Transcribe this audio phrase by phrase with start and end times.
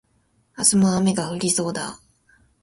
[0.57, 1.99] 明日も雨が降りそうだ